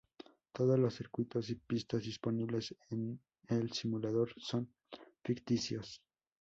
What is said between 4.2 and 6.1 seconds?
son ficticios.